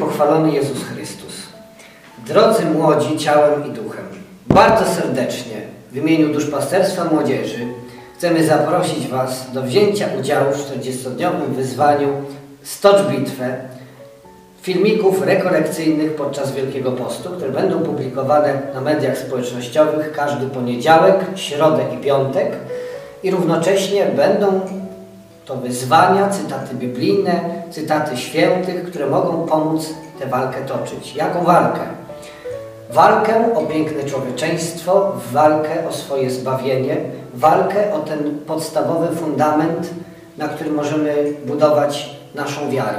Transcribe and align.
pochwalony 0.00 0.52
Jezus 0.52 0.84
Chrystus. 0.84 1.34
Drodzy 2.26 2.64
młodzi 2.64 3.18
ciałem 3.18 3.66
i 3.66 3.70
duchem, 3.70 4.04
bardzo 4.46 4.94
serdecznie 4.94 5.56
w 5.92 5.96
imieniu 5.96 6.32
Duszpasterstwa 6.32 7.04
Młodzieży 7.04 7.66
chcemy 8.16 8.46
zaprosić 8.46 9.08
Was 9.08 9.52
do 9.52 9.62
wzięcia 9.62 10.06
udziału 10.20 10.52
w 10.52 10.56
40-dniowym 10.56 11.54
wyzwaniu 11.56 12.08
Stocz 12.62 13.02
Bitwę 13.02 13.56
filmików 14.62 15.22
rekolekcyjnych 15.22 16.14
podczas 16.14 16.52
Wielkiego 16.52 16.92
Postu, 16.92 17.30
które 17.30 17.50
będą 17.50 17.80
publikowane 17.80 18.62
na 18.74 18.80
mediach 18.80 19.18
społecznościowych 19.18 20.12
każdy 20.12 20.46
poniedziałek, 20.46 21.16
środę 21.34 21.82
i 21.94 22.04
piątek 22.04 22.52
i 23.22 23.30
równocześnie 23.30 24.06
będą 24.06 24.60
to 25.50 25.56
wyzwania, 25.56 26.28
cytaty 26.28 26.74
biblijne, 26.74 27.40
cytaty 27.70 28.16
świętych, 28.16 28.84
które 28.84 29.06
mogą 29.06 29.46
pomóc 29.46 29.94
tę 30.18 30.26
walkę 30.26 30.60
toczyć. 30.60 31.16
Jaką 31.16 31.44
walkę? 31.44 31.80
Walkę 32.90 33.54
o 33.54 33.62
piękne 33.62 34.04
człowieczeństwo, 34.04 35.12
walkę 35.32 35.88
o 35.88 35.92
swoje 35.92 36.30
zbawienie, 36.30 36.96
walkę 37.34 37.94
o 37.94 37.98
ten 37.98 38.38
podstawowy 38.46 39.16
fundament, 39.16 39.90
na 40.38 40.48
którym 40.48 40.74
możemy 40.74 41.32
budować 41.46 42.16
naszą 42.34 42.70
wiarę. 42.70 42.98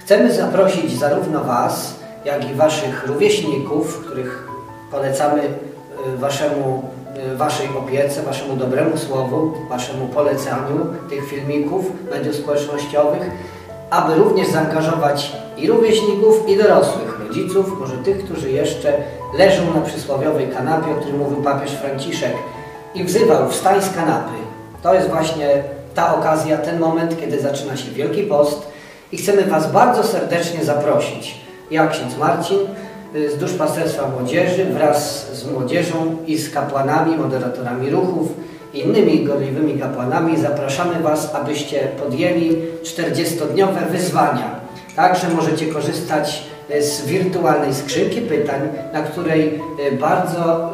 Chcemy 0.00 0.32
zaprosić 0.32 0.98
zarówno 0.98 1.44
Was, 1.44 1.94
jak 2.24 2.50
i 2.50 2.54
Waszych 2.54 3.06
rówieśników, 3.06 4.04
których 4.06 4.48
polecamy 4.90 5.42
y, 5.42 6.16
Waszemu, 6.16 6.82
Waszej 7.36 7.68
opiece, 7.78 8.22
Waszemu 8.22 8.56
dobremu 8.56 8.98
słowu, 8.98 9.52
Waszemu 9.68 10.06
polecaniu 10.06 10.86
tych 11.10 11.28
filmików 11.28 11.84
mediów 12.10 12.36
społecznościowych, 12.36 13.30
aby 13.90 14.14
również 14.14 14.48
zaangażować 14.48 15.32
i 15.56 15.68
rówieśników, 15.68 16.48
i 16.48 16.56
dorosłych 16.56 17.20
rodziców, 17.28 17.80
może 17.80 17.96
tych, 17.96 18.24
którzy 18.24 18.50
jeszcze 18.50 18.92
leżą 19.38 19.74
na 19.74 19.80
przysłowiowej 19.80 20.48
kanapie, 20.48 20.90
o 20.90 20.94
którym 20.94 21.18
mówił 21.18 21.42
papież 21.42 21.70
Franciszek 21.70 22.32
i 22.94 23.04
wzywał 23.04 23.48
wstań 23.48 23.82
z 23.82 23.94
kanapy. 23.94 24.34
To 24.82 24.94
jest 24.94 25.08
właśnie 25.08 25.62
ta 25.94 26.16
okazja, 26.16 26.58
ten 26.58 26.80
moment, 26.80 27.20
kiedy 27.20 27.40
zaczyna 27.40 27.76
się 27.76 27.90
Wielki 27.90 28.22
Post 28.22 28.66
i 29.12 29.16
chcemy 29.16 29.42
Was 29.42 29.72
bardzo 29.72 30.04
serdecznie 30.04 30.64
zaprosić. 30.64 31.40
Ja, 31.70 31.86
ksiądz 31.86 32.18
Marcin, 32.18 32.58
z 33.14 33.38
Duszpasterstwa 33.38 34.08
Młodzieży 34.08 34.64
wraz 34.64 35.26
z 35.32 35.50
młodzieżą 35.52 36.16
i 36.26 36.38
z 36.38 36.50
kapłanami, 36.50 37.16
moderatorami 37.16 37.90
ruchów, 37.90 38.28
innymi 38.74 39.24
gorliwymi 39.24 39.80
kapłanami 39.80 40.40
zapraszamy 40.40 41.02
Was, 41.02 41.34
abyście 41.34 41.78
podjęli 41.78 42.56
40-dniowe 42.82 43.90
wyzwania. 43.90 44.60
Także 44.96 45.28
możecie 45.28 45.66
korzystać 45.66 46.42
y, 46.70 46.82
z 46.82 47.06
wirtualnej 47.06 47.74
skrzynki 47.74 48.20
pytań, 48.20 48.60
na 48.92 49.02
której 49.02 49.60
y, 49.92 49.96
bardzo 49.96 50.70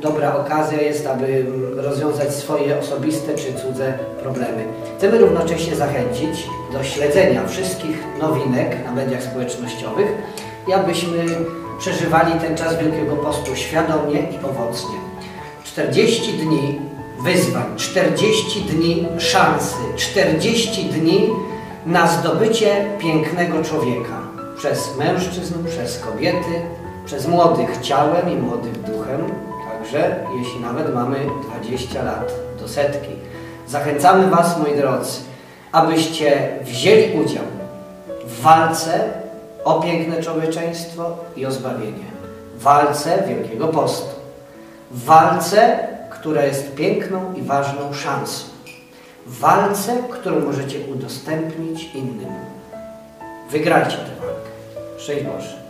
dobra 0.00 0.36
okazja 0.36 0.80
jest, 0.80 1.06
aby 1.06 1.26
mm, 1.26 1.78
rozwiązać 1.78 2.34
swoje 2.34 2.78
osobiste 2.78 3.34
czy 3.34 3.54
cudze 3.54 3.98
problemy. 4.22 4.64
Chcemy 4.98 5.18
równocześnie 5.18 5.76
zachęcić 5.76 6.46
do 6.72 6.84
śledzenia 6.84 7.46
wszystkich 7.46 8.04
nowinek 8.20 8.84
na 8.84 8.92
mediach 8.92 9.22
społecznościowych 9.22 10.08
i 10.68 10.72
abyśmy 10.72 11.24
przeżywali 11.78 12.40
ten 12.40 12.56
czas 12.56 12.78
Wielkiego 12.78 13.16
Postu 13.16 13.56
świadomie 13.56 14.18
i 14.20 14.44
owocnie. 14.44 14.98
40 15.64 16.32
dni 16.32 16.80
wyzwań, 17.20 17.64
40 17.76 18.60
dni 18.60 19.06
szansy, 19.18 19.76
40 19.96 20.84
dni 20.84 21.30
na 21.86 22.08
zdobycie 22.08 22.84
pięknego 22.98 23.62
człowieka 23.62 24.20
przez 24.56 24.96
mężczyzn, 24.96 25.54
przez 25.64 25.98
kobiety, 25.98 26.62
przez 27.06 27.28
młodych 27.28 27.80
ciałem 27.80 28.30
i 28.30 28.36
młodych 28.36 28.80
duchem, 28.80 29.20
także 29.72 30.16
jeśli 30.38 30.60
nawet 30.60 30.94
mamy 30.94 31.16
20 31.60 32.02
lat 32.02 32.32
do 32.60 32.68
setki. 32.68 33.10
Zachęcamy 33.68 34.30
Was, 34.30 34.58
moi 34.58 34.76
drodzy, 34.76 35.20
abyście 35.72 36.58
wzięli 36.62 37.20
udział 37.24 37.44
w 38.26 38.40
walce 38.40 39.23
o 39.64 39.80
piękne 39.80 40.22
człowieczeństwo 40.22 41.16
i 41.36 41.46
o 41.46 41.50
zbawienie. 41.50 42.04
W 42.58 42.62
walce 42.62 43.22
Wielkiego 43.28 43.68
Postu. 43.68 44.14
W 44.90 45.04
walce, 45.04 45.88
która 46.10 46.42
jest 46.42 46.74
piękną 46.74 47.34
i 47.34 47.42
ważną 47.42 47.92
szansą. 47.92 48.44
W 49.26 49.38
walce, 49.38 49.96
którą 50.10 50.40
możecie 50.40 50.78
udostępnić 50.94 51.94
innym. 51.94 52.32
Wygrajcie 53.50 53.96
tę 53.96 54.26
walkę. 54.26 54.50
Szczęść 54.98 55.24
Boże. 55.24 55.63